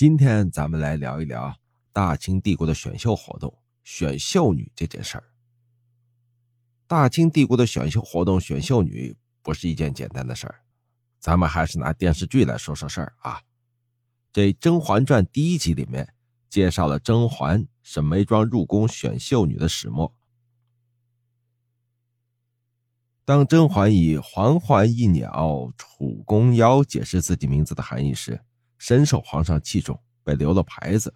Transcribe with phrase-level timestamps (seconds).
[0.00, 1.54] 今天咱们来聊一聊
[1.92, 3.54] 大清帝国的选秀活动——
[3.84, 5.24] 选秀女这件事儿。
[6.86, 10.62] 大清帝国的选秀活动，选秀女不是一件简单的事儿。
[11.18, 13.42] 咱们还是拿电视剧来说说事儿啊。
[14.32, 16.14] 这《甄嬛传》第一集里面
[16.48, 20.14] 介绍了甄嬛、沈眉庄入宫选秀女的始末。
[23.26, 28.42] 当甄嬛以“嬛嬛一鸟，楚宫腰”解释自己名字的含义时，
[28.80, 31.14] 深受皇上器重，被留了牌子。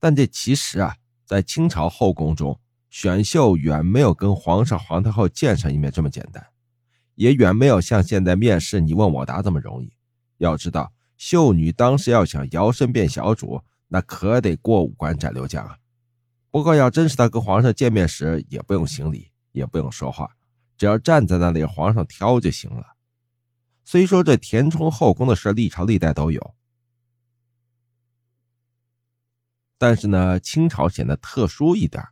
[0.00, 2.58] 但这其实啊，在清朝后宫中，
[2.90, 6.44] 选秀远没有跟皇上、皇太后见上一面这么简单，
[7.14, 9.92] 也远没有像现在面试你问我答这么容易。
[10.38, 15.78] 要知道，秀女当时要想摇身变小主，那可得过五关斩六将啊。
[16.50, 20.28] 不过，要真是他跟皇上见面时，也不用行礼，也不用说话，
[20.76, 22.84] 只要站在那里，皇上挑就行了。
[23.84, 26.54] 虽说这填充后宫的事历朝历代都有，
[29.76, 32.02] 但是呢，清朝显得特殊一点，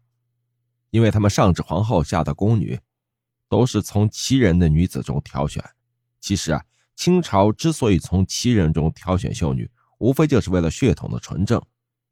[0.91, 2.81] 因为他们上至皇后，下到宫女，
[3.49, 5.65] 都是从旗人的女子中挑选。
[6.21, 6.65] 其实啊，
[6.97, 11.62] 清朝之所以从旗人中挑选秀女，无非就是为了血统的纯正。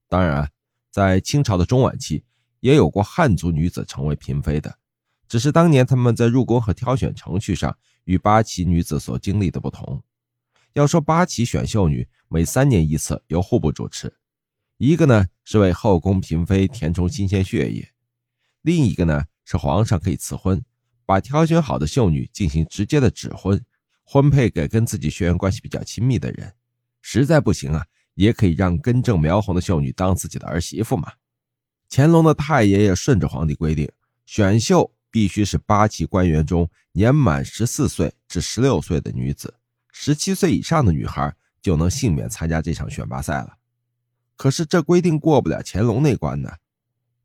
[0.08, 0.50] 当然，
[0.90, 2.24] 在清朝的中晚期，
[2.60, 4.78] 也有过汉族女子成为嫔妃的，
[5.28, 7.76] 只是当年他们在入宫和挑选程序上。
[8.08, 10.02] 与八旗女子所经历的不同，
[10.72, 14.16] 要说八旗选秀女每三年一次，由户部主持，
[14.78, 17.92] 一个呢是为后宫嫔妃填充新鲜血液，
[18.62, 20.64] 另一个呢是皇上可以赐婚，
[21.04, 23.62] 把挑选好的秀女进行直接的指婚，
[24.04, 26.54] 婚配给跟自己血缘关系比较亲密的人，
[27.02, 27.84] 实在不行啊，
[28.14, 31.12] 也可以让根正苗红的秀女当自己的儿媳妇嘛。
[31.90, 33.86] 乾隆的太爷爷顺着皇帝规定，
[34.24, 34.94] 选秀。
[35.10, 39.54] 必须是八旗官员中年满十四岁至十六岁的女子，
[39.90, 43.56] 十七岁以上的女孩就能幸免参加这场选拔赛了。
[44.36, 46.50] 可是这规定过不了乾隆那关呢？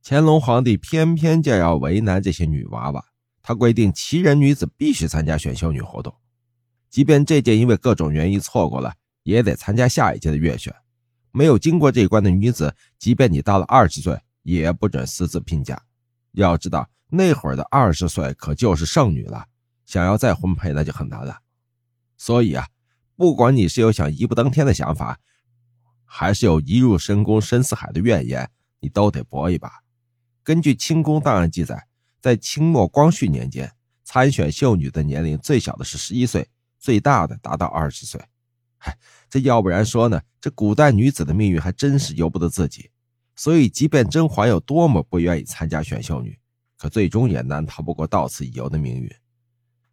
[0.03, 3.05] 乾隆皇帝偏偏就要为难这些女娃娃，
[3.41, 6.15] 他规定旗人女子必须参加选秀女活动，
[6.89, 8.93] 即便这届因为各种原因错过了，
[9.23, 10.73] 也得参加下一届的月选。
[11.31, 15.81] 没有经过这一关的女子，即便你到了二十岁，也不准私自聘嫁。
[16.31, 16.89] 要知道。
[17.15, 19.45] 那会儿的二十岁可就是剩女了，
[19.85, 21.41] 想要再婚配那就很难了。
[22.17, 22.67] 所以啊，
[23.15, 25.19] 不管你是有想一步登天的想法，
[26.05, 29.83] 还是有一入深宫深似海的怨言，你都得搏一把。
[30.41, 31.87] 根据清宫档案记载，
[32.19, 33.71] 在清末光绪年间，
[34.03, 36.49] 参选秀女的年龄最小的是十一岁，
[36.79, 38.19] 最大的达到二十岁。
[38.79, 38.97] 嗨，
[39.29, 42.89] 这要不然说呢，这古代女子的命运还真是由不得自己。
[43.35, 46.37] 所以，即便甄嬛有多么不愿意参加选秀女，
[46.83, 49.09] 可最终也难逃不过到此一游的命运。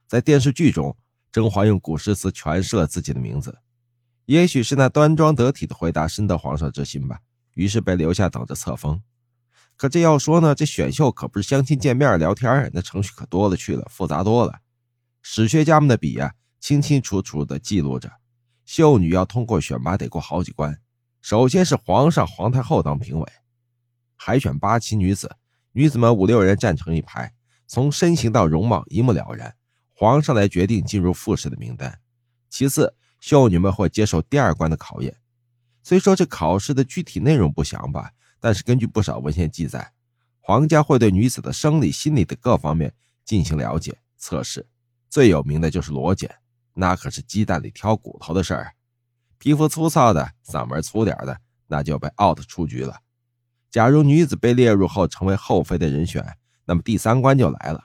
[0.08, 0.96] 在电视剧中，
[1.30, 3.60] 甄嬛用古诗词诠释了自己的名字，
[4.24, 7.20] 也许是那端庄得体的回答深得皇上之心吧，
[7.54, 9.00] 于是被留下等着册封。
[9.76, 14.58] 可这要说呢，这选秀可不是相亲见面聊天，那程序可多了去了，复杂多了。
[15.22, 18.10] 史学家们的笔呀，清清楚楚地记录着，
[18.64, 20.80] 秀女要通过选拔得过好几关，
[21.22, 23.32] 首先是皇上、皇太后当评委，
[24.16, 25.36] 海选八旗女子。
[25.72, 27.32] 女子们五六人站成一排，
[27.66, 29.54] 从身形到容貌一目了然，
[29.94, 32.00] 皇上来决定进入复试的名单。
[32.48, 35.16] 其次，秀女们会接受第二关的考验。
[35.82, 38.10] 虽说这考试的具体内容不详吧，
[38.40, 39.92] 但是根据不少文献记载，
[40.40, 42.92] 皇家会对女子的生理、心理的各方面
[43.24, 44.66] 进行了解测试。
[45.08, 46.34] 最有名的就是裸检，
[46.74, 48.72] 那可是鸡蛋里挑骨头的事儿。
[49.38, 52.98] 皮肤粗糙的、嗓门粗点的，那就被 out 出局了。
[53.70, 57.84] 假如女子被列入后成为后妃的人选，那么第三关就来了。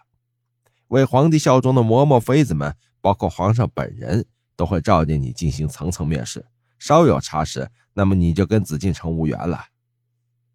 [0.88, 4.26] 为皇帝效忠的嬷嬷妃子们，包括皇上本人，
[4.56, 6.48] 都会召见你进行层层面试。
[6.80, 9.66] 稍有差池，那么你就跟紫禁城无缘了。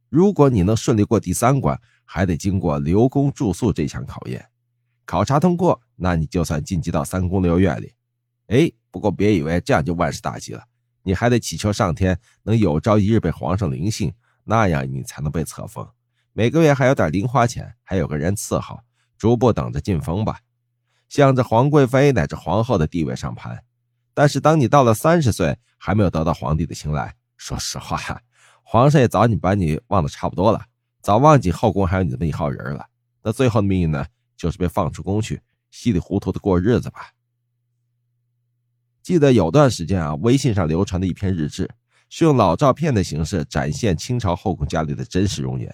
[0.09, 4.49] 如果你能顺利过第三关，还得经过留宫住宿这项考验。
[5.05, 7.95] 考察通过，那你就算晋级到三宫六院里。
[8.49, 10.65] 哎，不过别以为这样就万事大吉了，
[11.05, 14.13] 你还得祈求上天能有朝一日被皇上临幸。
[14.45, 15.89] 那样你才能被册封，
[16.33, 18.81] 每个月还有点零花钱，还有个人伺候，
[19.17, 20.41] 逐步等着晋封吧，
[21.09, 23.63] 向着皇贵妃乃至皇后的地位上攀。
[24.15, 28.23] 但是当你到了三十岁，还没有得到皇帝的青睐，说实话，
[28.63, 30.65] 皇上也早已把你忘得差不多了，
[31.01, 32.87] 早忘记后宫还有你这么一号人了。
[33.23, 34.07] 那最后的命运呢，
[34.37, 37.13] 就是被放出宫去，稀里糊涂的过日子吧。
[39.03, 41.71] 记得有段时间啊，微信上流传的一篇日志。
[42.13, 45.73] 是用老照片的形式展现清朝后宫佳丽的真实容颜，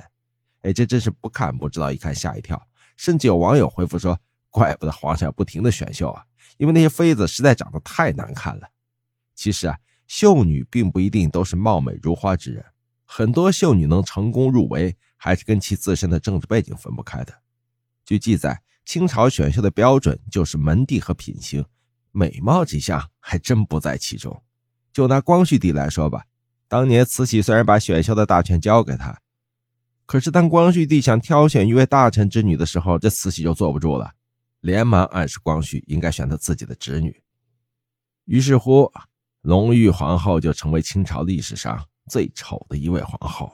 [0.60, 2.62] 哎，这真是不看不知道，一看吓一跳。
[2.94, 6.22] 甚至有网友回复说：“怪不得皇上不停的选秀啊，
[6.58, 8.68] 因为那些妃子实在长得太难看了。”
[9.34, 12.62] 其实啊，秀女并不一定都是貌美如花之人，
[13.06, 17.32] 很多秀女能成功入围，还是跟其自身的政治背景分不开的。
[18.04, 21.64] 据记载，清朝选秀的标准就是门第和品行，
[22.12, 24.42] 美貌这项还真不在其中。
[24.96, 26.24] 就拿光绪帝来说吧，
[26.68, 29.20] 当年慈禧虽然把选秀的大权交给他，
[30.06, 34.12] 可是当光绪帝想挑选一位大臣之女的时候，这慈禧就坐不住了，
[34.62, 37.22] 连忙暗示光绪应该选他自己的侄女。
[38.24, 38.90] 于是乎。
[39.42, 43.48] 隆裕皇后就成为清朝历史上最丑的一位皇后。